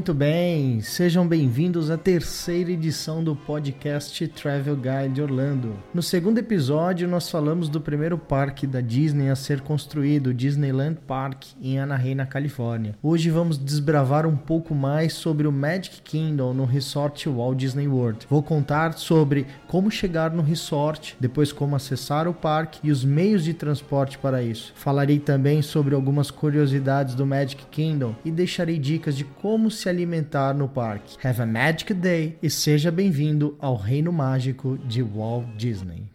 [0.00, 5.74] Muito bem, sejam bem-vindos à terceira edição do podcast Travel Guide Orlando.
[5.92, 10.96] No segundo episódio, nós falamos do primeiro parque da Disney a ser construído, o Disneyland
[11.06, 12.96] Park, em Anaheim, na Califórnia.
[13.02, 18.26] Hoje vamos desbravar um pouco mais sobre o Magic Kingdom no Resort Walt Disney World.
[18.30, 23.44] Vou contar sobre como chegar no resort, depois como acessar o parque e os meios
[23.44, 24.72] de transporte para isso.
[24.76, 30.54] Falarei também sobre algumas curiosidades do Magic Kingdom e deixarei dicas de como se alimentar
[30.54, 31.16] no parque.
[31.26, 36.08] Have a magic day e seja bem-vindo ao reino mágico de Walt Disney.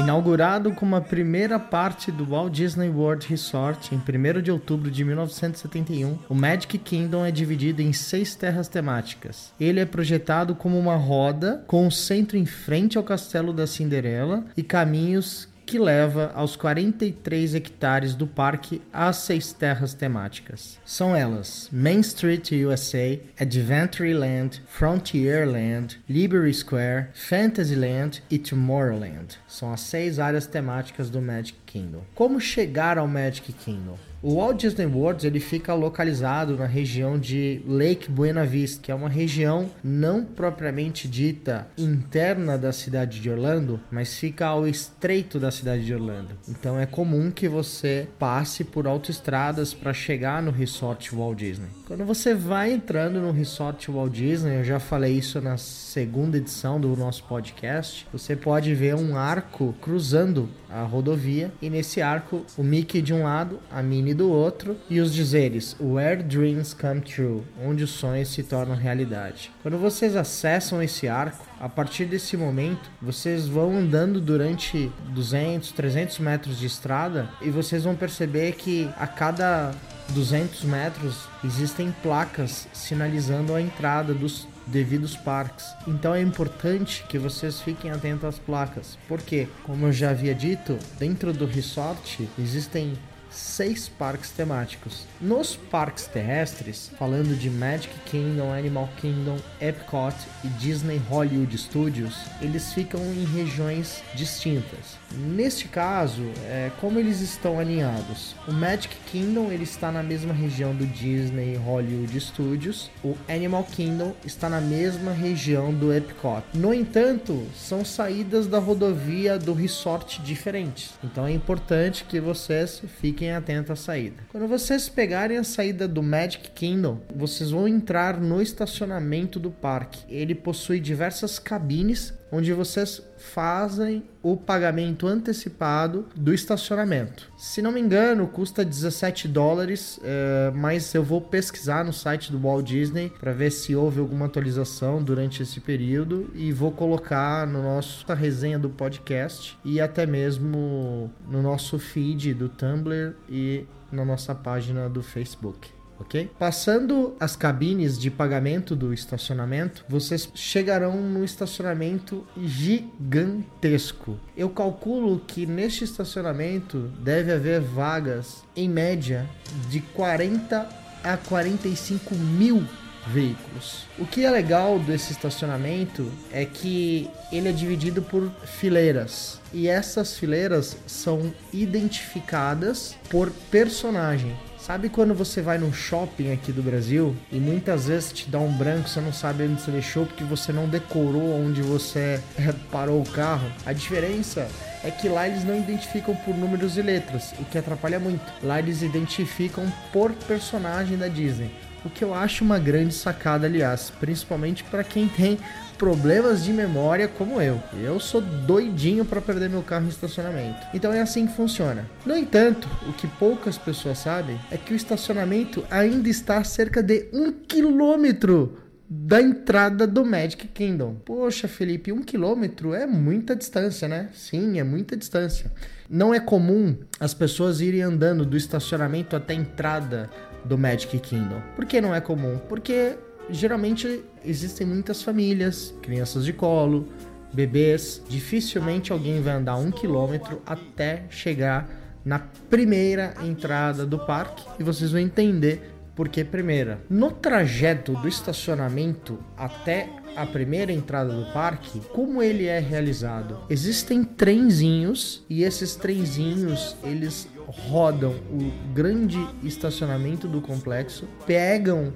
[0.00, 5.04] Inaugurado como a primeira parte do Walt Disney World Resort em 1 de outubro de
[5.04, 9.52] 1971, o Magic Kingdom é dividido em seis terras temáticas.
[9.58, 14.44] Ele é projetado como uma roda, com o centro em frente ao Castelo da Cinderela
[14.56, 20.80] e caminhos que leva aos 43 hectares do parque às seis terras temáticas.
[20.82, 29.38] São elas Main Street USA, Adventureland, Frontierland, Liberty Square, Fantasyland e Tomorrowland.
[29.46, 32.00] São as seis áreas temáticas do Magic Kingdom.
[32.14, 33.98] Como chegar ao Magic Kingdom?
[34.20, 38.94] O Walt Disney World ele fica localizado na região de Lake Buena Vista, que é
[38.94, 45.52] uma região não propriamente dita interna da cidade de Orlando, mas fica ao estreito da
[45.52, 46.30] cidade de Orlando.
[46.48, 51.68] Então é comum que você passe por autoestradas para chegar no Resort Walt Disney.
[51.86, 56.80] Quando você vai entrando no Resort Walt Disney, eu já falei isso na segunda edição
[56.80, 62.62] do nosso podcast, você pode ver um arco cruzando a rodovia e nesse arco o
[62.62, 67.42] Mickey de um lado, a Minnie do outro e os dizeres Where Dreams Come True,
[67.64, 69.50] onde os sonhos se tornam realidade.
[69.62, 76.18] Quando vocês acessam esse arco, a partir desse momento, vocês vão andando durante 200, 300
[76.20, 79.72] metros de estrada e vocês vão perceber que a cada
[80.10, 85.66] 200 metros existem placas sinalizando a entrada dos devidos parques.
[85.86, 90.78] Então é importante que vocês fiquem atentos às placas, porque, como eu já havia dito,
[90.98, 92.94] dentro do resort existem
[93.38, 95.04] seis parques temáticos.
[95.20, 102.72] Nos parques terrestres, falando de Magic Kingdom, Animal Kingdom, Epcot e Disney Hollywood Studios, eles
[102.72, 104.98] ficam em regiões distintas.
[105.12, 108.34] Neste caso, é, como eles estão alinhados?
[108.46, 114.14] O Magic Kingdom ele está na mesma região do Disney Hollywood Studios, o Animal Kingdom
[114.24, 116.42] está na mesma região do Epcot.
[116.54, 120.92] No entanto, são saídas da rodovia do resort diferentes.
[121.02, 124.16] Então é importante que vocês fiquem atentos à saída.
[124.30, 130.00] Quando vocês pegarem a saída do Magic Kingdom, vocês vão entrar no estacionamento do parque.
[130.08, 137.30] Ele possui diversas cabines onde vocês fazem o pagamento antecipado do estacionamento.
[137.36, 142.38] Se não me engano, custa 17 dólares, é, mas eu vou pesquisar no site do
[142.38, 147.62] Walt Disney para ver se houve alguma atualização durante esse período e vou colocar no
[147.62, 154.04] nosso a resenha do podcast e até mesmo no nosso feed do Tumblr e na
[154.04, 156.30] nossa página do Facebook ok?
[156.38, 164.18] Passando as cabines de pagamento do estacionamento, vocês chegarão no estacionamento gigantesco.
[164.36, 169.28] Eu calculo que neste estacionamento deve haver vagas, em média,
[169.68, 170.68] de 40
[171.02, 172.64] a 45 mil
[173.08, 173.86] veículos.
[173.98, 180.18] O que é legal desse estacionamento é que ele é dividido por fileiras e essas
[180.18, 184.36] fileiras são identificadas por personagem.
[184.68, 188.52] Sabe quando você vai num shopping aqui do Brasil e muitas vezes te dá um
[188.52, 192.20] branco, você não sabe onde você deixou porque você não decorou onde você
[192.70, 193.50] parou o carro?
[193.64, 194.46] A diferença
[194.84, 198.30] é que lá eles não identificam por números e letras, o que atrapalha muito.
[198.42, 201.50] Lá eles identificam por personagem da Disney.
[201.82, 205.38] O que eu acho uma grande sacada, aliás, principalmente para quem tem
[205.78, 207.62] problemas de memória como eu.
[207.80, 210.66] Eu sou doidinho para perder meu carro em estacionamento.
[210.74, 211.88] Então é assim que funciona.
[212.04, 216.82] No entanto, o que poucas pessoas sabem é que o estacionamento ainda está a cerca
[216.82, 218.58] de um quilômetro
[218.90, 220.96] da entrada do Magic Kingdom.
[221.04, 224.08] Poxa, Felipe, um quilômetro é muita distância, né?
[224.14, 225.52] Sim, é muita distância.
[225.88, 230.10] Não é comum as pessoas irem andando do estacionamento até a entrada
[230.44, 231.40] do Magic Kingdom.
[231.54, 232.38] Por que não é comum?
[232.48, 232.96] Porque
[233.30, 236.88] geralmente existem muitas famílias, crianças de colo,
[237.32, 238.02] bebês.
[238.08, 241.68] Dificilmente alguém vai andar um quilômetro até chegar
[242.04, 246.80] na primeira entrada do parque e vocês vão entender por que primeira.
[246.88, 253.40] No trajeto do estacionamento até a primeira entrada do parque, como ele é realizado?
[253.50, 261.92] Existem trenzinhos e esses trenzinhos eles rodam o grande estacionamento do complexo, pegam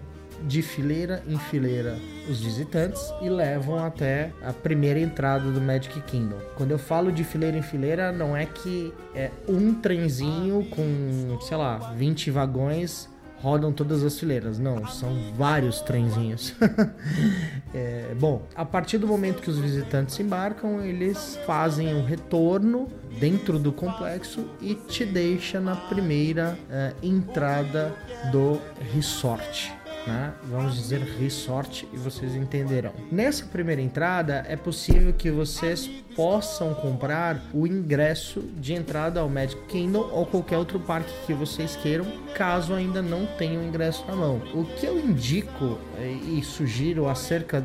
[0.46, 1.96] de fileira em fileira
[2.28, 6.38] os visitantes e levam até a primeira entrada do Magic Kingdom.
[6.56, 11.56] Quando eu falo de fileira em fileira, não é que é um trenzinho com, sei
[11.56, 13.10] lá, 20 vagões
[13.42, 14.58] rodam todas as fileiras.
[14.58, 16.54] Não, são vários trenzinhos.
[17.74, 23.58] é, bom, a partir do momento que os visitantes embarcam, eles fazem um retorno dentro
[23.58, 27.92] do complexo e te deixa na primeira é, entrada
[28.30, 28.60] do
[28.94, 30.32] resort né?
[30.44, 32.92] vamos dizer resort e vocês entenderão.
[33.10, 39.60] Nessa primeira entrada é possível que vocês possam comprar o ingresso de entrada ao Magic
[39.66, 44.42] Kingdom ou qualquer outro parque que vocês queiram, caso ainda não tenham ingresso na mão.
[44.54, 47.64] O que eu indico eh, e sugiro acerca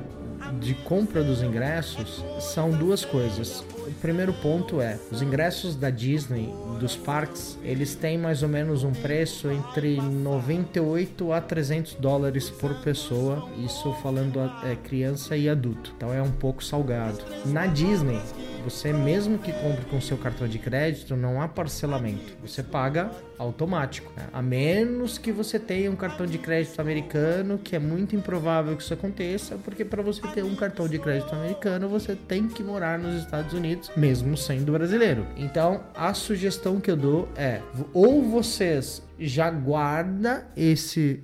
[0.59, 3.63] de compra dos ingressos são duas coisas.
[3.87, 8.83] O primeiro ponto é, os ingressos da Disney, dos parques, eles têm mais ou menos
[8.83, 15.93] um preço entre 98 a 300 dólares por pessoa, isso falando é, criança e adulto,
[15.95, 17.19] então é um pouco salgado.
[17.45, 18.21] Na Disney,
[18.69, 22.35] você mesmo que compre com seu cartão de crédito, não há parcelamento.
[22.41, 24.11] Você paga automático.
[24.13, 24.27] Né?
[24.33, 28.83] A menos que você tenha um cartão de crédito americano, que é muito improvável que
[28.83, 32.99] isso aconteça, porque para você ter um cartão de crédito americano, você tem que morar
[32.99, 35.25] nos Estados Unidos, mesmo sendo brasileiro.
[35.37, 37.61] Então, a sugestão que eu dou é:
[37.93, 41.23] ou vocês já guarda esse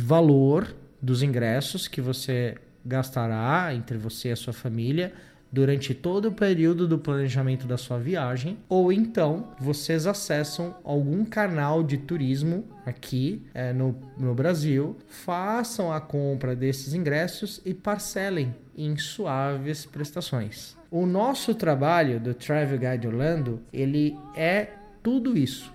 [0.00, 2.54] valor dos ingressos que você
[2.86, 5.12] gastará entre você e a sua família
[5.54, 11.84] durante todo o período do planejamento da sua viagem, ou então vocês acessam algum canal
[11.84, 18.96] de turismo aqui é, no, no Brasil, façam a compra desses ingressos e parcelem em
[18.96, 20.76] suaves prestações.
[20.90, 24.70] O nosso trabalho do Travel Guide Orlando, ele é
[25.04, 25.73] tudo isso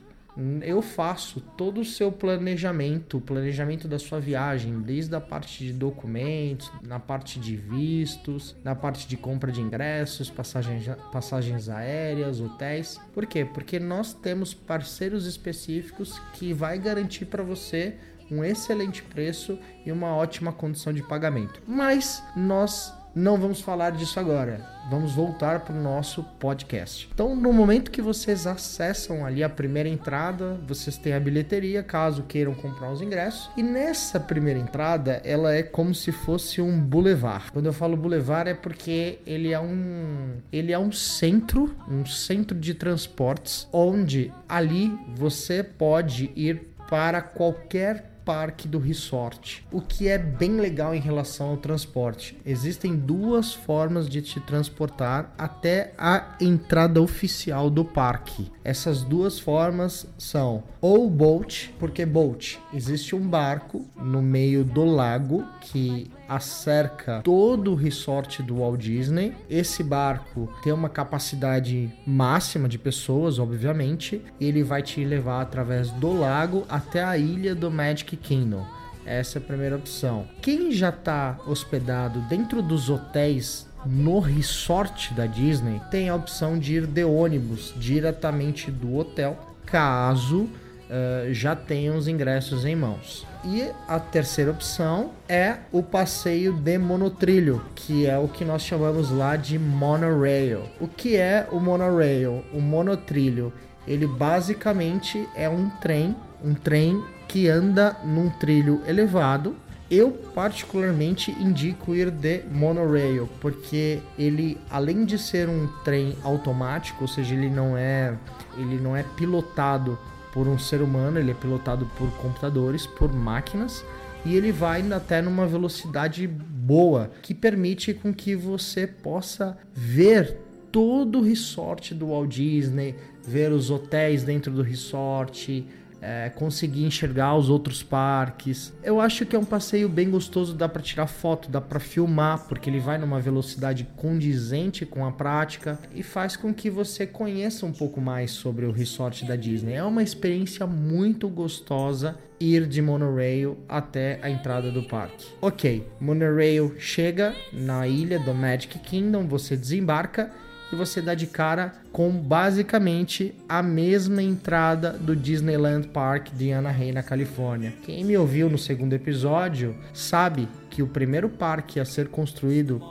[0.61, 5.73] eu faço todo o seu planejamento, o planejamento da sua viagem, desde a parte de
[5.73, 12.99] documentos, na parte de vistos, na parte de compra de ingressos, passagens, passagens aéreas, hotéis.
[13.13, 13.45] Por quê?
[13.45, 17.95] Porque nós temos parceiros específicos que vai garantir para você
[18.31, 21.61] um excelente preço e uma ótima condição de pagamento.
[21.67, 24.61] Mas nós não vamos falar disso agora.
[24.89, 27.07] Vamos voltar para o nosso podcast.
[27.13, 32.23] Então, no momento que vocês acessam ali a primeira entrada, vocês têm a bilheteria, caso
[32.23, 33.51] queiram comprar os ingressos.
[33.55, 37.51] E nessa primeira entrada, ela é como se fosse um boulevard.
[37.51, 42.57] Quando eu falo boulevard é porque ele é um ele é um centro, um centro
[42.57, 49.65] de transportes onde ali você pode ir para qualquer parque do resort.
[49.71, 52.37] O que é bem legal em relação ao transporte.
[52.45, 58.51] Existem duas formas de te transportar até a entrada oficial do parque.
[58.63, 65.43] Essas duas formas são ou boat, porque boat existe um barco no meio do lago
[65.61, 69.35] que acerca todo o resort do Walt Disney.
[69.49, 76.13] Esse barco tem uma capacidade máxima de pessoas, obviamente, ele vai te levar através do
[76.13, 78.65] lago até a ilha do Magic Kingdom.
[79.05, 80.27] Essa é a primeira opção.
[80.41, 86.75] Quem já está hospedado dentro dos hotéis no resort da Disney tem a opção de
[86.75, 90.49] ir de ônibus diretamente do hotel, caso
[90.89, 93.25] uh, já tenham os ingressos em mãos.
[93.45, 99.11] E a terceira opção é o passeio de monotrilho, que é o que nós chamamos
[99.11, 100.63] lá de monorail.
[100.79, 102.43] O que é o monorail?
[102.53, 103.53] O monotrilho,
[103.87, 109.55] ele basicamente é um trem, um trem que anda num trilho elevado.
[109.89, 117.07] Eu particularmente indico ir de monorail, porque ele além de ser um trem automático, ou
[117.07, 118.13] seja, ele não é
[118.55, 119.97] ele não é pilotado
[120.31, 123.83] por um ser humano, ele é pilotado por computadores, por máquinas,
[124.25, 130.37] e ele vai até numa velocidade boa, que permite com que você possa ver
[130.71, 132.95] todo o resort do Walt Disney,
[133.25, 135.65] ver os hotéis dentro do resort,
[136.01, 138.73] é, conseguir enxergar os outros parques.
[138.83, 142.47] Eu acho que é um passeio bem gostoso, dá para tirar foto, dá para filmar,
[142.47, 147.65] porque ele vai numa velocidade condizente com a prática e faz com que você conheça
[147.65, 149.73] um pouco mais sobre o resort da Disney.
[149.73, 155.27] É uma experiência muito gostosa ir de monorail até a entrada do parque.
[155.41, 160.31] Ok, monorail chega na ilha do Magic Kingdom, você desembarca
[160.71, 166.91] e você dá de cara com basicamente a mesma entrada do Disneyland Park de Anaheim,
[166.91, 167.73] na Califórnia.
[167.83, 172.81] Quem me ouviu no segundo episódio sabe que o primeiro parque a ser construído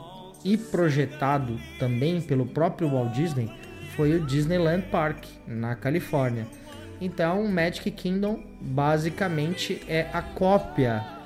[0.43, 3.51] e projetado também pelo próprio Walt Disney
[3.95, 6.47] foi o Disneyland Park, na Califórnia.
[7.01, 11.18] Então, Magic Kingdom basicamente é a cópia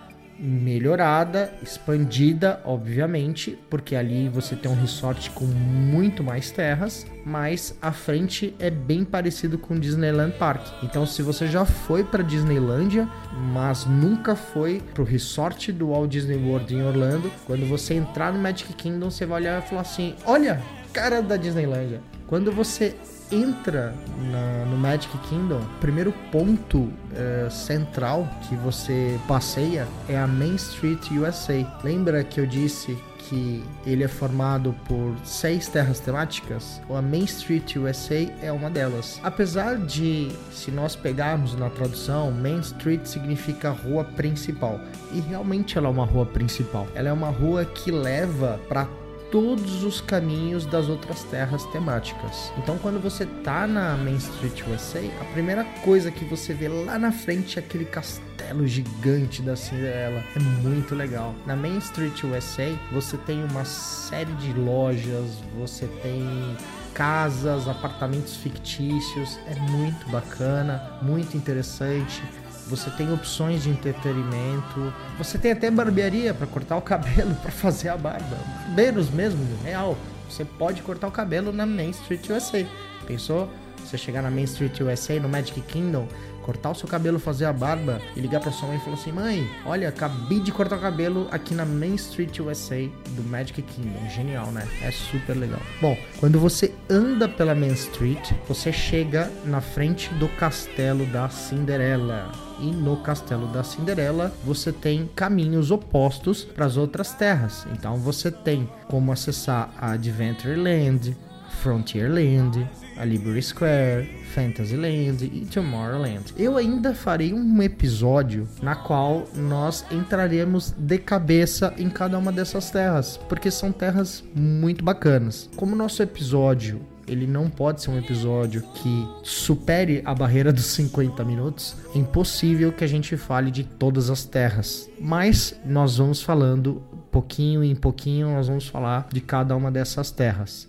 [0.44, 7.94] melhorada, expandida, obviamente, porque ali você tem um resort com muito mais terras, mas a
[7.94, 10.68] frente é bem parecido com o Disneyland Park.
[10.84, 13.08] Então, se você já foi para Disneylândia,
[13.54, 18.40] mas nunca foi pro resort do Walt Disney World em Orlando, quando você entrar no
[18.40, 22.02] Magic Kingdom, você vai olhar e falar assim: "Olha, cara da Disneylândia".
[22.28, 22.96] Quando você
[23.34, 23.94] entra
[24.32, 30.56] na, no Magic Kingdom, o primeiro ponto é, central que você passeia é a Main
[30.56, 31.66] Street USA.
[31.84, 32.98] Lembra que eu disse
[33.30, 39.20] que ele é formado por seis terras temáticas, a Main Street USA é uma delas.
[39.24, 44.80] Apesar de, se nós pegarmos na tradução, Main Street significa rua principal,
[45.12, 46.88] e realmente ela é uma rua principal.
[46.94, 48.88] Ela é uma rua que leva para
[49.34, 52.54] todos os caminhos das outras terras temáticas.
[52.56, 57.00] Então, quando você tá na Main Street USA, a primeira coisa que você vê lá
[57.00, 60.24] na frente é aquele castelo gigante da Cinderela.
[60.36, 61.34] É muito legal.
[61.48, 66.56] Na Main Street USA, você tem uma série de lojas, você tem
[66.94, 69.40] casas, apartamentos fictícios.
[69.48, 72.22] É muito bacana, muito interessante
[72.68, 77.90] você tem opções de entretenimento, você tem até barbearia para cortar o cabelo, para fazer
[77.90, 78.38] a barba.
[78.66, 79.98] Barbeiros mesmo, real.
[80.30, 82.66] Você pode cortar o cabelo na Main Street USA.
[83.06, 83.50] Pensou?
[83.84, 86.08] Você chegar na Main Street USA, no Magic Kingdom,
[86.44, 89.12] cortar o seu cabelo, fazer a barba e ligar pra sua mãe e falar assim:
[89.12, 94.10] Mãe, olha, acabei de cortar o cabelo aqui na Main Street USA do Magic Kingdom.
[94.10, 94.68] Genial, né?
[94.82, 95.62] É super legal.
[95.82, 102.32] Bom, quando você anda pela Main Street, você chega na frente do castelo da Cinderela.
[102.60, 107.66] E no Castelo da Cinderela você tem caminhos opostos para as outras terras.
[107.74, 111.18] Então você tem como acessar a Adventureland,
[111.62, 116.34] Frontierland, a Liberty Square, Fantasyland e Tomorrowland.
[116.38, 122.72] Eu ainda farei um episódio na qual nós entraremos de cabeça em cada uma dessas
[122.72, 125.50] terras, porque são terras muito bacanas.
[125.56, 131.24] Como nosso episódio ele não pode ser um episódio que supere a barreira dos 50
[131.24, 131.76] minutos.
[131.94, 136.82] É impossível que a gente fale de todas as terras, mas nós vamos falando
[137.12, 140.68] pouquinho em pouquinho, nós vamos falar de cada uma dessas terras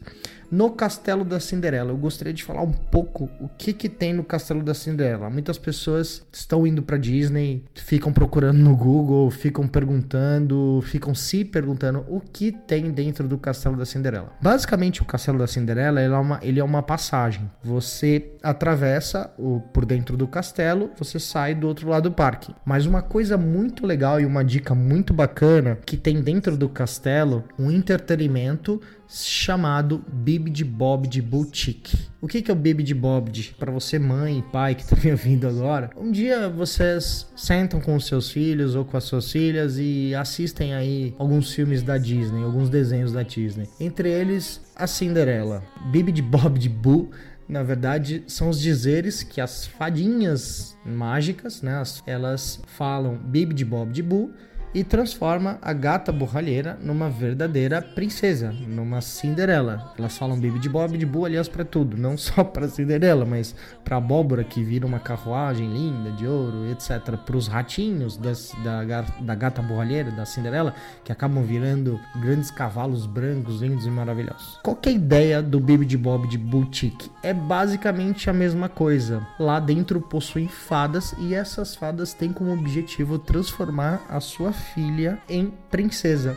[0.54, 1.90] no Castelo da Cinderela.
[1.90, 5.28] Eu gostaria de falar um pouco o que que tem no Castelo da Cinderela.
[5.28, 12.04] Muitas pessoas estão indo para Disney, ficam procurando no Google, ficam perguntando, ficam se perguntando
[12.08, 14.32] o que tem dentro do Castelo da Cinderela.
[14.40, 17.50] Basicamente, o Castelo da Cinderela ele é uma, ele é uma passagem.
[17.60, 22.54] Você atravessa o, por dentro do castelo, você sai do outro lado do parque.
[22.64, 27.42] Mas uma coisa muito legal e uma dica muito bacana que tem dentro do castelo
[27.58, 28.80] um entretenimento
[29.22, 31.96] chamado Bibid Bob Boutique.
[32.20, 33.30] O que, é o Bibid Bob?
[33.58, 37.94] Para você mãe e pai que está me ouvindo agora, um dia vocês sentam com
[37.94, 42.42] os seus filhos ou com as suas filhas e assistem aí alguns filmes da Disney,
[42.42, 43.68] alguns desenhos da Disney.
[43.78, 45.62] Entre eles, a Cinderela.
[45.92, 47.10] Bibid Bob Boo
[47.48, 53.92] na verdade, são os dizeres que as fadinhas mágicas, né, elas falam Bib de Bob
[53.92, 54.32] de Boo
[54.74, 59.92] e transforma a gata borralheira numa verdadeira princesa, numa Cinderela.
[59.96, 63.54] Elas falam Baby de Bob de Boo, aliás, para tudo, não só para Cinderela, mas
[63.84, 67.16] para abóbora que vira uma carruagem linda de ouro, etc.
[67.24, 73.06] Para os ratinhos das, da, da gata borralheira, da Cinderela, que acabam virando grandes cavalos
[73.06, 74.58] brancos, lindos e maravilhosos.
[74.62, 77.10] Qual é a ideia do Baby de Bob de Boutique?
[77.22, 79.24] É basicamente a mesma coisa.
[79.38, 85.52] Lá dentro possuem fadas e essas fadas têm como objetivo transformar a sua filha em
[85.70, 86.36] princesa.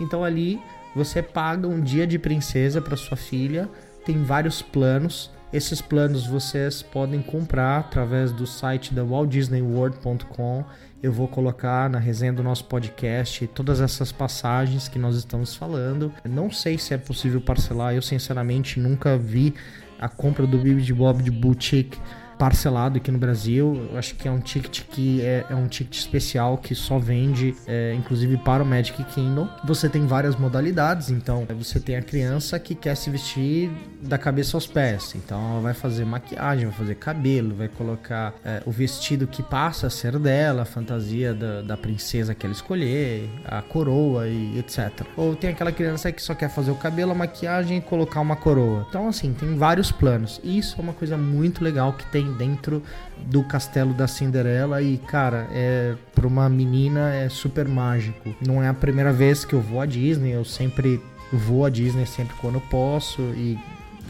[0.00, 0.60] Então ali
[0.94, 3.68] você paga um dia de princesa para sua filha,
[4.04, 5.30] tem vários planos.
[5.52, 10.64] Esses planos vocês podem comprar através do site da waltdisneyworld.com.
[11.02, 16.12] Eu vou colocar na resenha do nosso podcast todas essas passagens que nós estamos falando.
[16.24, 19.54] não sei se é possível parcelar, eu sinceramente nunca vi
[20.00, 21.98] a compra do Bibi de Bob de Boutique
[22.42, 23.88] parcelado aqui no Brasil.
[23.92, 27.54] Eu acho que é um ticket que é, é um ticket especial que só vende,
[27.68, 29.48] é, inclusive para o Magic Kingdom.
[29.64, 33.70] Você tem várias modalidades, então você tem a criança que quer se vestir
[34.02, 38.60] da cabeça aos pés, então ela vai fazer maquiagem, vai fazer cabelo, vai colocar é,
[38.66, 43.30] o vestido que passa a ser dela, a fantasia da, da princesa que ela escolher,
[43.44, 45.06] a coroa e etc.
[45.16, 48.34] Ou tem aquela criança que só quer fazer o cabelo, a maquiagem e colocar uma
[48.34, 48.84] coroa.
[48.88, 50.40] Então, assim, tem vários planos.
[50.42, 52.82] E isso é uma coisa muito legal que tem dentro
[53.26, 58.34] do castelo da Cinderela e, cara, é para uma menina é super mágico.
[58.44, 61.00] Não é a primeira vez que eu vou à Disney, eu sempre
[61.32, 63.58] vou à Disney sempre quando posso e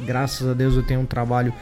[0.04, 1.52] graças a Deus eu tenho um trabalho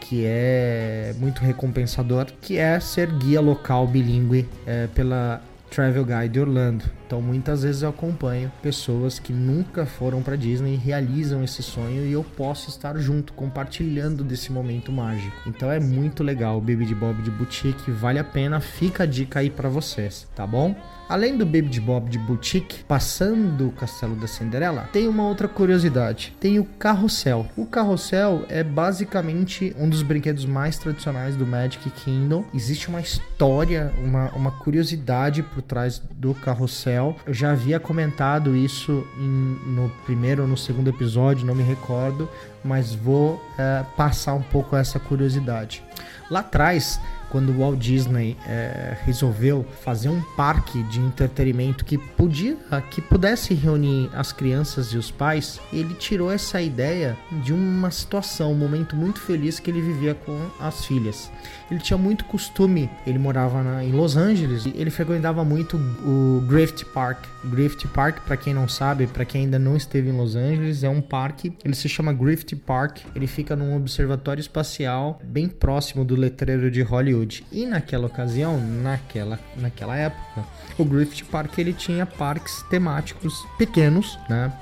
[0.00, 5.42] que é muito recompensador, que é ser guia local bilíngue é, pela
[5.74, 6.84] Travel Guide Orlando.
[7.04, 12.06] Então muitas vezes eu acompanho pessoas que nunca foram para Disney e realizam esse sonho
[12.06, 15.36] e eu posso estar junto, compartilhando desse momento mágico.
[15.44, 19.06] Então é muito legal o Baby de Bob de Boutique, vale a pena, fica a
[19.06, 20.76] dica aí para vocês, tá bom?
[21.08, 26.34] Além do Baby Bob de Boutique, passando o Castelo da Cinderela, tem uma outra curiosidade.
[26.40, 27.46] Tem o Carrossel.
[27.56, 32.44] O Carrossel é basicamente um dos brinquedos mais tradicionais do Magic Kingdom.
[32.54, 36.84] Existe uma história, uma, uma curiosidade por trás do Carrossel
[37.26, 42.28] eu já havia comentado isso em, no primeiro ou no segundo episódio, não me recordo,
[42.62, 45.82] mas vou é, passar um pouco essa curiosidade.
[46.30, 47.00] Lá atrás,
[47.34, 52.56] quando o Walt Disney é, resolveu fazer um parque de entretenimento que podia,
[52.92, 58.52] que pudesse reunir as crianças e os pais, ele tirou essa ideia de uma situação,
[58.52, 61.28] um momento muito feliz que ele vivia com as filhas.
[61.68, 66.40] Ele tinha muito costume, ele morava na, em Los Angeles, e ele frequentava muito o
[66.46, 67.24] Griffith Park.
[67.46, 70.88] Griffith Park, para quem não sabe, para quem ainda não esteve em Los Angeles, é
[70.88, 76.13] um parque, ele se chama Griffith Park, ele fica num observatório espacial bem próximo do
[76.14, 77.44] letreiro de Hollywood.
[77.52, 80.44] E naquela ocasião, naquela, naquela época,
[80.78, 84.52] o Griffith Park ele tinha parques temáticos pequenos, né?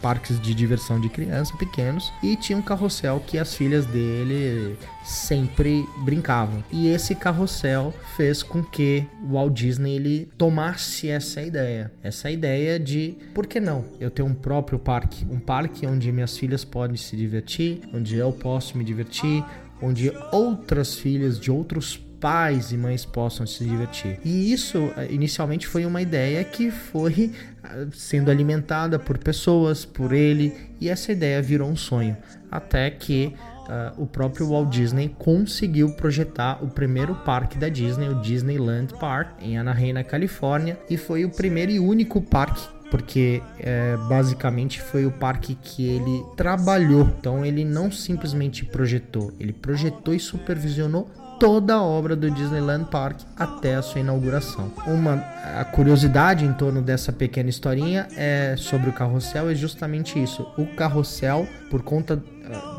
[0.00, 5.86] Parques de diversão de criança pequenos e tinha um carrossel que as filhas dele sempre
[6.04, 6.62] brincavam.
[6.70, 12.78] E esse carrossel fez com que o Walt Disney ele tomasse essa ideia, essa ideia
[12.78, 16.96] de por que não eu ter um próprio parque, um parque onde minhas filhas podem
[16.96, 19.44] se divertir, onde eu posso me divertir,
[19.80, 24.18] onde outras filhas de outros pais e mães possam se divertir.
[24.24, 30.12] E isso eh, inicialmente foi uma ideia que foi eh, sendo alimentada por pessoas, por
[30.12, 32.16] ele, e essa ideia virou um sonho.
[32.50, 33.34] Até que
[33.68, 39.42] uh, o próprio Walt Disney conseguiu projetar o primeiro parque da Disney, o Disneyland Park,
[39.42, 45.06] em Anaheim, na Califórnia, e foi o primeiro e único parque porque é, basicamente foi
[45.06, 47.08] o parque que ele trabalhou.
[47.18, 53.20] Então ele não simplesmente projetou, ele projetou e supervisionou toda a obra do Disneyland Park
[53.36, 54.72] até a sua inauguração.
[54.86, 55.14] Uma
[55.56, 60.46] a curiosidade em torno dessa pequena historinha é sobre o carrossel é justamente isso.
[60.56, 62.22] O carrossel, por conta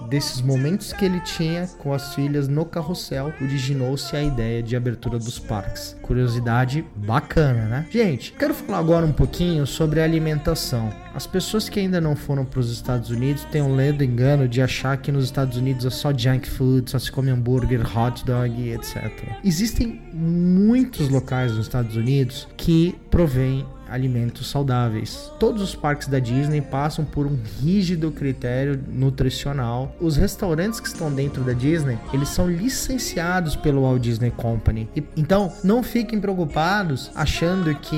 [0.10, 5.20] desses momentos que ele tinha com as filhas no carrossel, originou-se a ideia de abertura
[5.20, 5.96] dos parques.
[6.02, 7.88] Curiosidade bacana, né?
[7.92, 10.92] Gente, quero falar agora um pouquinho sobre alimentação.
[11.14, 14.62] As pessoas que ainda não foram para os Estados Unidos têm um ledo engano de
[14.62, 18.70] achar que nos Estados Unidos é só junk food, só se come hambúrguer, hot dog,
[18.72, 19.12] etc.
[19.44, 25.32] Existem muitos locais nos Estados Unidos que provêm alimentos saudáveis.
[25.40, 29.96] Todos os parques da Disney passam por um rígido critério nutricional.
[30.00, 34.90] Os restaurantes que estão dentro da Disney, eles são licenciados pelo Walt Disney Company.
[35.16, 37.98] Então, não fiquem preocupados achando que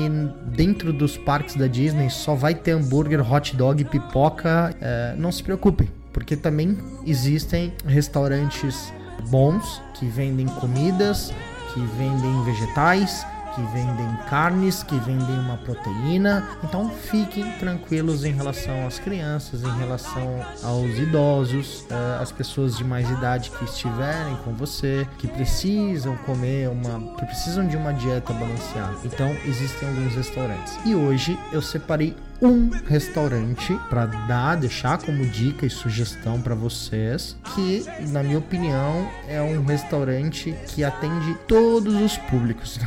[0.54, 4.74] dentro dos parques da Disney só vai ter hambúrguer, hot dog, pipoca.
[4.80, 6.76] É, não se preocupem, porque também
[7.06, 8.92] existem restaurantes
[9.28, 11.32] bons que vendem comidas,
[11.72, 16.48] que vendem vegetais, que vendem carnes, que vendem uma proteína.
[16.64, 22.84] Então fiquem tranquilos em relação às crianças, em relação aos idosos, uh, as pessoas de
[22.84, 28.32] mais idade que estiverem com você, que precisam comer uma, que precisam de uma dieta
[28.32, 28.96] balanceada.
[29.04, 30.78] Então existem alguns restaurantes.
[30.84, 37.36] E hoje eu separei um restaurante para dar, deixar como dica e sugestão para vocês,
[37.54, 42.80] que na minha opinião é um restaurante que atende todos os públicos.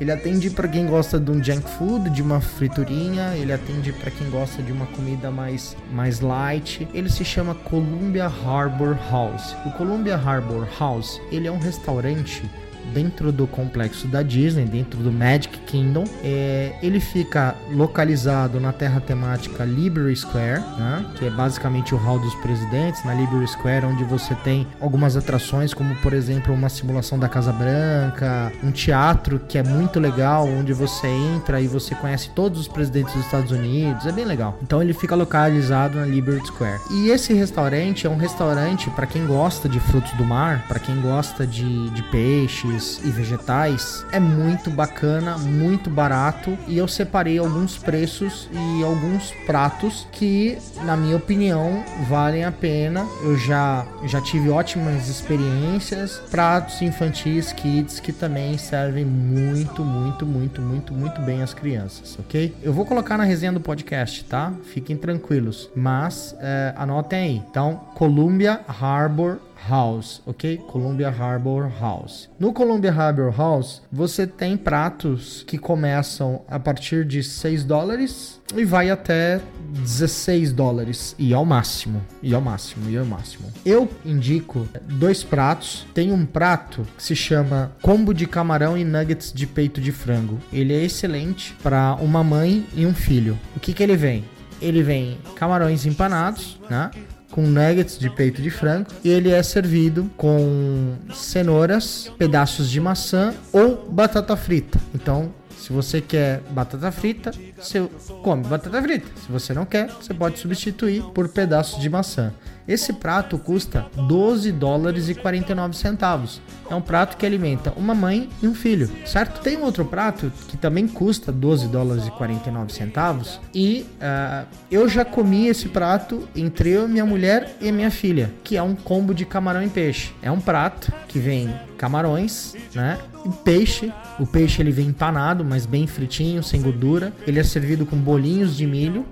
[0.00, 4.10] ele atende para quem gosta de um junk food, de uma friturinha, ele atende para
[4.10, 6.88] quem gosta de uma comida mais mais light.
[6.94, 9.54] Ele se chama Columbia Harbor House.
[9.66, 12.42] O Columbia Harbor House, ele é um restaurante
[12.92, 16.04] dentro do complexo da Disney, dentro do Magic Kingdom.
[16.22, 21.04] É, ele fica localizado na terra temática Liberty Square, né?
[21.16, 25.72] que é basicamente o hall dos presidentes, na Liberty Square, onde você tem algumas atrações,
[25.72, 30.72] como por exemplo uma simulação da Casa Branca, um teatro que é muito legal, onde
[30.72, 34.58] você entra e você conhece todos os presidentes dos Estados Unidos, é bem legal.
[34.62, 36.80] Então ele fica localizado na Liberty Square.
[36.90, 41.00] E esse restaurante é um restaurante para quem gosta de frutos do mar, para quem
[41.00, 47.76] gosta de, de peixes e vegetais, é muito bacana, muito barato e eu separei alguns
[47.76, 53.06] preços e alguns pratos que, na minha opinião, valem a pena.
[53.22, 60.60] Eu já já tive ótimas experiências, pratos infantis, kids que também servem muito, muito, muito,
[60.60, 62.54] muito, muito bem às crianças, ok?
[62.62, 64.52] Eu vou colocar na resenha do podcast, tá?
[64.72, 67.42] Fiquem tranquilos, mas é, anotem aí.
[67.50, 70.58] Então, Columbia Harbor House, ok?
[70.66, 72.28] Columbia Harbor House.
[72.38, 78.64] No Columbia Harbor House, você tem pratos que começam a partir de 6 dólares e
[78.64, 79.40] vai até
[79.72, 83.50] 16 dólares e ao máximo, e ao máximo, e ao máximo.
[83.64, 85.86] Eu indico dois pratos.
[85.94, 90.38] Tem um prato que se chama combo de camarão e nuggets de peito de frango.
[90.52, 93.38] Ele é excelente para uma mãe e um filho.
[93.56, 94.24] O que que ele vem?
[94.60, 96.90] Ele vem camarões empanados, né?
[97.30, 103.34] Com nuggets de peito de frango e ele é servido com cenouras, pedaços de maçã
[103.52, 104.78] ou batata frita.
[104.94, 107.86] Então, se você quer batata frita, você
[108.22, 109.06] come batata frita.
[109.24, 112.32] Se você não quer, você pode substituir por pedaços de maçã.
[112.70, 116.40] Esse prato custa 12 dólares e 49 centavos.
[116.70, 119.40] É um prato que alimenta uma mãe e um filho, certo?
[119.40, 125.04] Tem outro prato que também custa 12 dólares e 49 centavos e uh, eu já
[125.04, 129.24] comi esse prato entre eu, minha mulher e minha filha, que é um combo de
[129.24, 130.14] camarão e peixe.
[130.22, 132.98] É um prato que vem camarões, né?
[133.26, 133.92] E peixe.
[134.16, 137.12] O peixe ele vem empanado, mas bem fritinho, sem gordura.
[137.26, 139.04] Ele é servido com bolinhos de milho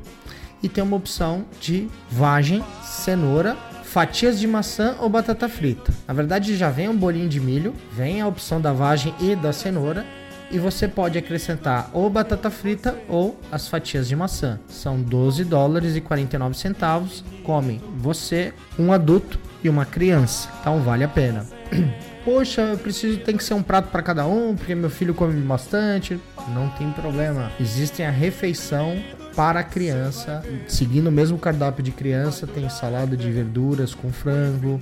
[0.62, 5.92] e tem uma opção de vagem, cenoura, fatias de maçã ou batata frita.
[6.06, 9.52] Na verdade, já vem um bolinho de milho, vem a opção da vagem e da
[9.52, 10.04] cenoura.
[10.50, 14.58] E você pode acrescentar ou batata frita ou as fatias de maçã.
[14.66, 17.22] São 12 dólares e 49 centavos.
[17.44, 20.48] Come você, um adulto e uma criança.
[20.60, 21.46] Então vale a pena.
[22.24, 25.38] Poxa, eu preciso, tem que ser um prato para cada um, porque meu filho come
[25.40, 26.18] bastante.
[26.54, 27.50] Não tem problema.
[27.60, 28.96] Existem a refeição
[29.38, 34.80] para criança, seguindo o mesmo cardápio de criança, tem salada de verduras com frango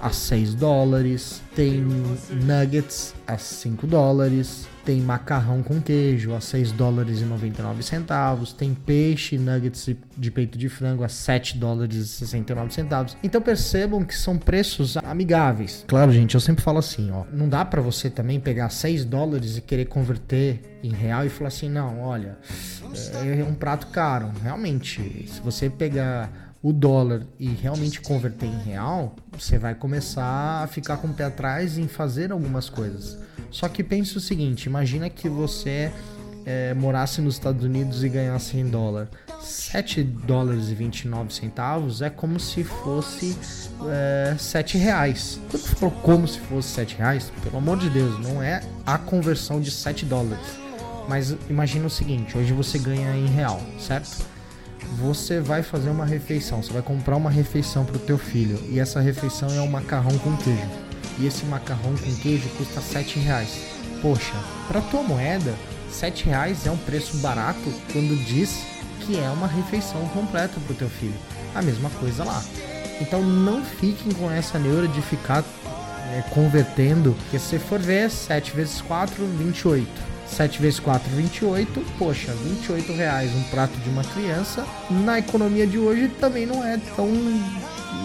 [0.00, 1.84] a 6 dólares, tem
[2.44, 8.72] nuggets a 5 dólares, tem macarrão com queijo a 6 dólares e 99 centavos, tem
[8.72, 13.16] peixe nuggets de peito de frango a 7 dólares e 69 centavos.
[13.22, 15.84] Então percebam que são preços amigáveis.
[15.88, 19.56] Claro, gente, eu sempre falo assim, ó, não dá para você também pegar 6 dólares
[19.56, 22.38] e querer converter em real e falar assim, não, olha,
[23.14, 24.30] é um prato caro.
[24.42, 30.66] Realmente, se você pegar o dólar e realmente converter em real, você vai começar a
[30.66, 33.16] ficar com o pé atrás em fazer algumas coisas.
[33.52, 35.92] Só que pense o seguinte: imagina que você
[36.44, 39.08] é, morasse nos Estados Unidos e ganhasse em dólar.
[39.40, 43.38] 7 dólares e 29 centavos é como se fosse
[43.88, 45.38] é, 7 reais.
[45.48, 48.98] Quando eu falo como se fosse 7 reais, pelo amor de Deus, não é a
[48.98, 50.44] conversão de 7 dólares.
[51.08, 54.34] Mas imagina o seguinte, hoje você ganha em real, certo?
[54.98, 58.78] Você vai fazer uma refeição, você vai comprar uma refeição para o teu filho e
[58.78, 60.86] essa refeição é um macarrão com queijo
[61.18, 63.58] e esse macarrão com queijo custa 7 reais.
[64.02, 64.34] Poxa,
[64.68, 65.54] para tua moeda,
[65.90, 68.64] 7 reais é um preço barato quando diz
[69.00, 71.14] que é uma refeição completa para o teu filho.
[71.54, 72.42] A mesma coisa lá.
[73.00, 75.44] Então não fiquem com essa neura de ficar
[76.12, 80.15] é, convertendo, porque se for ver, 7 vezes 4, 28.
[80.28, 81.84] 7 vezes 4, 28.
[81.98, 84.66] Poxa, 28 reais um prato de uma criança.
[84.90, 87.08] Na economia de hoje também não é tão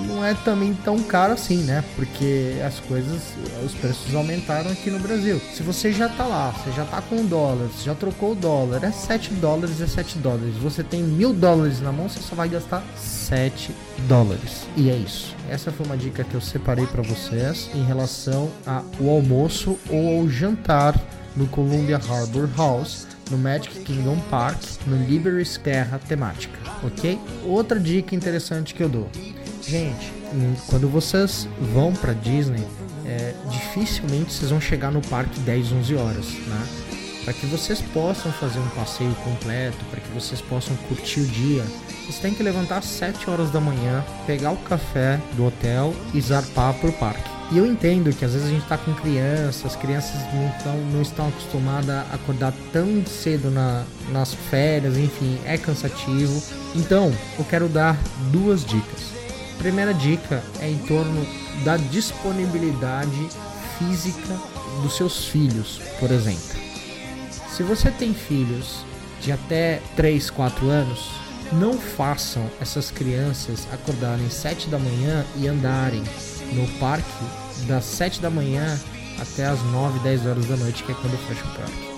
[0.08, 1.84] não é também tão caro assim, né?
[1.96, 3.22] Porque as coisas,
[3.66, 5.40] os preços aumentaram aqui no Brasil.
[5.54, 8.36] Se você já tá lá, você já tá com um dólar, você já trocou o
[8.36, 10.56] dólar, é 7 dólares, é 7 dólares.
[10.56, 13.74] Você tem mil dólares na mão, você só vai gastar 7
[14.08, 14.68] dólares.
[14.76, 15.36] E é isso.
[15.50, 20.30] Essa foi uma dica que eu separei para vocês em relação ao almoço ou ao
[20.30, 20.96] jantar
[21.36, 27.18] no Columbia Harbor House no Magic Kingdom Park, no Liberty Terra temática, ok?
[27.46, 29.10] Outra dica interessante que eu dou:
[29.66, 30.14] Gente,
[30.68, 32.68] quando vocês vão para Disney,
[33.06, 36.68] é, dificilmente vocês vão chegar no parque 10, 11 horas, né?
[37.24, 41.64] Para que vocês possam fazer um passeio completo, para que vocês possam curtir o dia,
[42.04, 46.20] vocês têm que levantar às 7 horas da manhã, pegar o café do hotel e
[46.20, 47.41] zarpar para o parque.
[47.52, 50.78] E eu entendo que às vezes a gente tá com crianças, as crianças não, tão,
[50.86, 56.42] não estão acostumadas a acordar tão cedo na, nas férias, enfim, é cansativo.
[56.74, 58.00] Então, eu quero dar
[58.32, 59.02] duas dicas.
[59.58, 61.28] primeira dica é em torno
[61.66, 63.28] da disponibilidade
[63.78, 64.40] física
[64.82, 66.56] dos seus filhos, por exemplo.
[67.50, 68.86] Se você tem filhos
[69.20, 71.12] de até 3, 4 anos,
[71.52, 76.02] não façam essas crianças acordarem 7 da manhã e andarem
[76.54, 78.80] no parque das 7 da manhã
[79.20, 81.92] até as 9, 10 horas da noite, que é quando fecha o parque.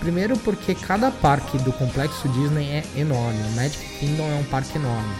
[0.00, 3.40] Primeiro porque cada parque do complexo Disney é enorme.
[3.42, 5.14] O Magic Kingdom é um parque enorme.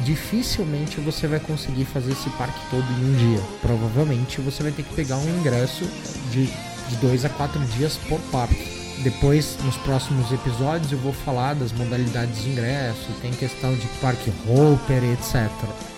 [0.00, 3.42] Dificilmente você vai conseguir fazer esse parque todo em um dia.
[3.62, 5.84] Provavelmente você vai ter que pegar um ingresso
[6.30, 8.76] de, de dois a quatro dias por parque.
[9.02, 14.32] Depois, nos próximos episódios, eu vou falar das modalidades de ingresso, tem questão de parque
[14.46, 15.50] hopper, etc.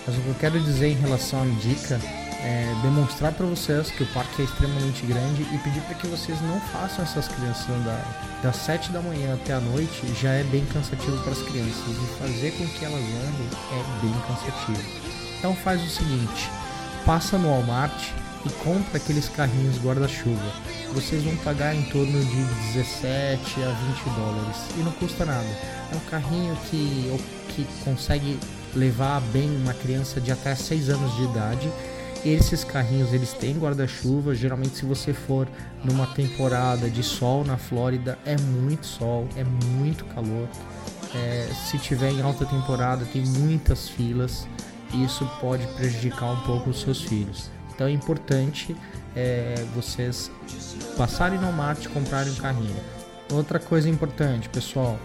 [0.05, 1.99] Mas o que eu quero dizer em relação à dica
[2.41, 6.39] é demonstrar para vocês que o parque é extremamente grande e pedir para que vocês
[6.41, 8.05] não façam essas crianças andarem.
[8.41, 12.19] Das 7 da manhã até a noite já é bem cansativo para as crianças e
[12.19, 15.09] fazer com que elas andem é bem cansativo.
[15.37, 16.49] Então faz o seguinte,
[17.05, 18.11] passa no Walmart
[18.45, 20.53] e compra aqueles carrinhos guarda-chuva.
[20.93, 25.47] Vocês vão pagar em torno de 17 a 20 dólares e não custa nada.
[25.91, 28.39] É um carrinho que, que consegue
[28.75, 31.71] levar bem uma criança de até 6 anos de idade.
[32.25, 34.35] Esses carrinhos eles têm guarda-chuva.
[34.35, 35.47] Geralmente, se você for
[35.83, 40.47] numa temporada de sol na Flórida, é muito sol, é muito calor.
[41.15, 44.47] É, se tiver em alta temporada, tem muitas filas.
[44.93, 47.49] E isso pode prejudicar um pouco os seus filhos.
[47.73, 48.75] Então é importante
[49.15, 50.29] é, vocês
[50.97, 52.75] passarem no Walmart e comprarem um carrinho.
[53.31, 54.99] Outra coisa importante, pessoal,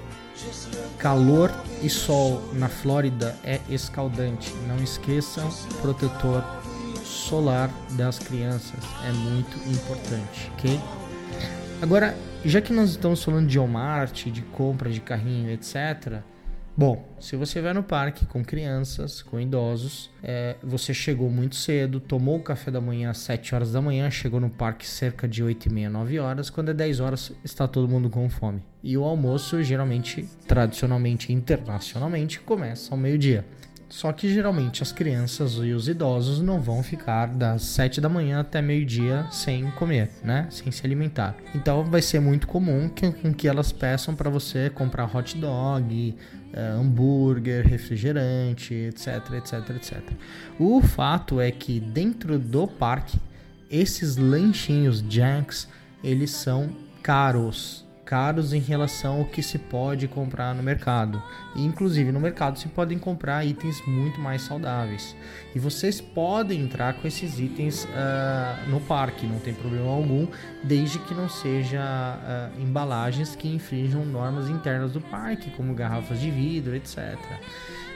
[0.99, 4.53] calor e sol na Flórida é escaldante.
[4.67, 5.49] Não esqueçam
[5.83, 6.43] protetor
[7.35, 10.81] solar das crianças, é muito importante, ok?
[11.83, 16.23] Agora, já que nós estamos falando de Walmart, de compra de carrinho, etc.,
[16.77, 22.01] Bom, se você vai no parque com crianças, com idosos, é, você chegou muito cedo,
[22.01, 25.41] tomou o café da manhã às 7 horas da manhã, chegou no parque cerca de
[25.41, 28.61] 8 e meia, 9 horas, quando é 10 horas está todo mundo com fome.
[28.83, 33.45] E o almoço, geralmente, tradicionalmente internacionalmente, começa ao meio-dia.
[33.89, 38.41] Só que geralmente as crianças e os idosos não vão ficar das 7 da manhã
[38.41, 40.49] até meio-dia sem comer, né?
[40.51, 41.37] Sem se alimentar.
[41.55, 46.17] Então vai ser muito comum que, com que elas peçam para você comprar hot dog,
[46.53, 50.03] uh, hambúrguer, refrigerante, etc, etc, etc.
[50.59, 53.19] O fato é que dentro do parque
[53.71, 55.69] esses lanchinhos Jacks
[56.03, 56.71] eles são
[57.03, 61.23] caros caros em relação ao que se pode comprar no mercado.
[61.57, 65.17] E, inclusive no mercado se podem comprar itens muito mais saudáveis.
[65.55, 70.27] E vocês podem entrar com esses itens uh, no parque, não tem problema algum,
[70.63, 76.31] desde que não seja uh, embalagens que infringam normas internas do parque, como garrafas de
[76.31, 77.19] vidro, etc.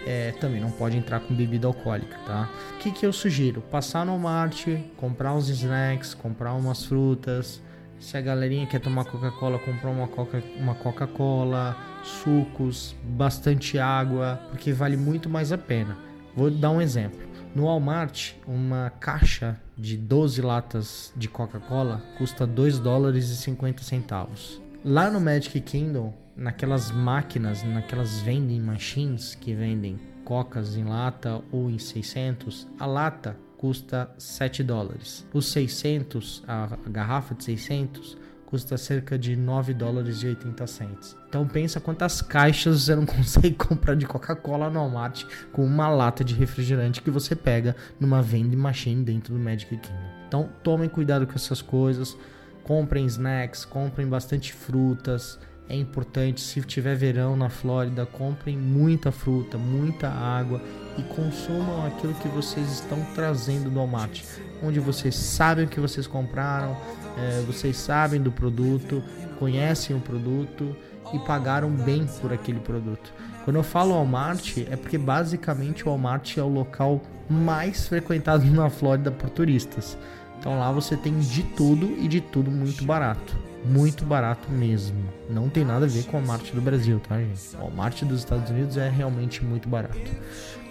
[0.07, 2.49] É, também não pode entrar com bebida alcoólica, tá?
[2.75, 3.61] O que, que eu sugiro?
[3.61, 4.67] Passar no Walmart,
[4.97, 7.61] comprar uns snacks, comprar umas frutas,
[7.99, 14.73] se a galerinha quer tomar Coca-Cola, comprar uma Coca, uma Coca-Cola, sucos, bastante água, porque
[14.73, 15.97] vale muito mais a pena.
[16.35, 17.29] Vou dar um exemplo.
[17.55, 24.61] No Walmart, uma caixa de 12 latas de Coca-Cola custa 2 dólares e 50 centavos.
[24.85, 31.69] Lá no Magic Kingdom, naquelas máquinas, naquelas vending machines que vendem cocas em lata ou
[31.71, 35.27] em 600, a lata custa 7 dólares.
[35.35, 38.17] Os 600, a garrafa de 600,
[38.47, 41.17] custa cerca de 9 dólares e 80 centos.
[41.29, 46.25] Então pensa quantas caixas você não consegue comprar de Coca-Cola no Walmart com uma lata
[46.25, 49.93] de refrigerante que você pega numa vending machine dentro do Magic Kingdom.
[50.27, 52.17] Então tomem cuidado com essas coisas,
[52.63, 59.59] comprem snacks, comprem bastante frutas, é importante, se tiver verão na Flórida, comprem muita fruta,
[59.59, 60.63] muita água
[60.97, 64.23] e consumam aquilo que vocês estão trazendo do Walmart,
[64.63, 66.75] onde vocês sabem o que vocês compraram,
[67.19, 69.05] é, vocês sabem do produto,
[69.39, 70.75] conhecem o produto
[71.13, 73.13] e pagaram bem por aquele produto.
[73.45, 78.71] Quando eu falo Walmart, é porque basicamente o Walmart é o local mais frequentado na
[78.71, 79.99] Flórida por turistas.
[80.39, 84.99] Então lá você tem de tudo e de tudo muito barato muito barato mesmo.
[85.29, 87.57] Não tem nada a ver com a Marte do Brasil, tá, gente?
[87.61, 89.99] O Marte dos Estados Unidos é realmente muito barato.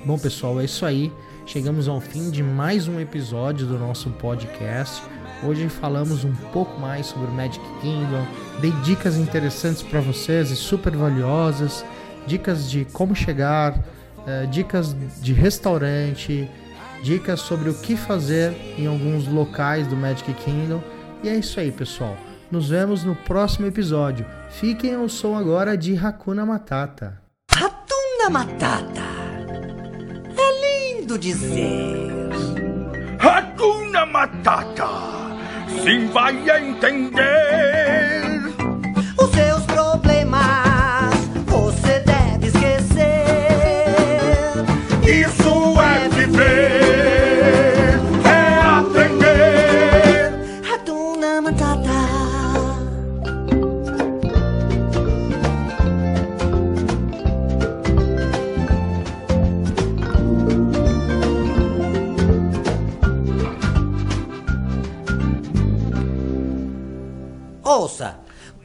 [0.06, 1.12] Bom, pessoal, é isso aí.
[1.46, 5.02] Chegamos ao fim de mais um episódio do nosso podcast.
[5.44, 8.26] Hoje falamos um pouco mais sobre o Magic Kingdom,
[8.60, 11.86] dei dicas interessantes para vocês e super valiosas,
[12.26, 16.50] dicas de como chegar, uh, dicas de restaurante,
[17.04, 20.82] dicas sobre o que fazer em alguns locais do Magic Kingdom.
[21.24, 22.18] E é isso aí, pessoal.
[22.50, 24.26] Nos vemos no próximo episódio.
[24.50, 27.22] Fiquem ao som agora de Hakuna Matata.
[27.52, 29.04] Hakuna Matata.
[30.38, 32.30] É lindo dizer.
[33.20, 34.88] Hakuna Matata.
[35.84, 38.32] Sim, vai entender.
[39.22, 39.87] Os seus problemas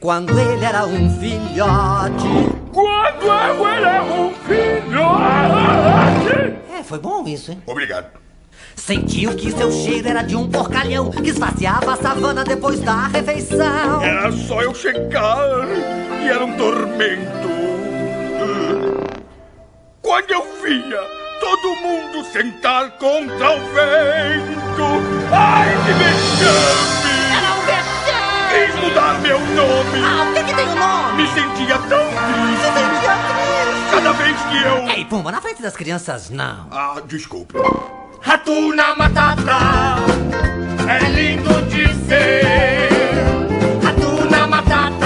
[0.03, 2.27] quando ele era um filhote.
[2.73, 5.01] Quando eu era um filho.
[6.77, 7.63] É, foi bom isso, hein?
[7.65, 8.07] Obrigado.
[8.75, 14.03] Sentiu que seu cheiro era de um porcalhão que esvaziava a savana depois da refeição.
[14.03, 15.69] Era só eu chegar
[16.21, 17.49] e era um tormento.
[20.01, 20.99] Quando eu via
[21.39, 24.83] todo mundo sentar contra o vento.
[25.31, 27.02] Ai, que vexame!
[28.53, 29.99] quis mudar meu nome.
[30.03, 31.23] Ah, por que, que tem o um nome?
[31.23, 32.61] Me sentia tão triste.
[32.61, 33.91] Você sentia triste?
[33.91, 34.87] Cada vez que eu...
[34.89, 36.67] Ei, Pumba, na frente das crianças, não.
[36.71, 37.55] Ah, desculpe.
[38.21, 39.57] Ratuna Matata
[40.87, 42.89] É lindo de ser
[43.83, 45.02] Ratuna Matata